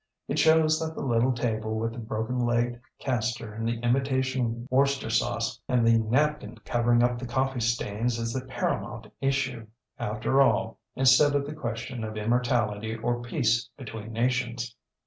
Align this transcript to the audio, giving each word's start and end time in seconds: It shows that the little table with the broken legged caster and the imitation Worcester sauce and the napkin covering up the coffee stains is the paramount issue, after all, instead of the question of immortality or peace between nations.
It 0.27 0.39
shows 0.39 0.79
that 0.79 0.95
the 0.95 1.05
little 1.05 1.31
table 1.31 1.77
with 1.77 1.93
the 1.93 1.99
broken 1.99 2.39
legged 2.43 2.81
caster 2.97 3.53
and 3.53 3.67
the 3.67 3.77
imitation 3.81 4.67
Worcester 4.71 5.11
sauce 5.11 5.61
and 5.67 5.85
the 5.85 5.99
napkin 5.99 6.57
covering 6.65 7.03
up 7.03 7.19
the 7.19 7.27
coffee 7.27 7.59
stains 7.59 8.17
is 8.17 8.33
the 8.33 8.43
paramount 8.47 9.05
issue, 9.21 9.67
after 9.99 10.41
all, 10.41 10.79
instead 10.95 11.35
of 11.35 11.45
the 11.45 11.53
question 11.53 12.03
of 12.03 12.17
immortality 12.17 12.95
or 12.95 13.21
peace 13.21 13.69
between 13.77 14.11
nations. 14.11 14.75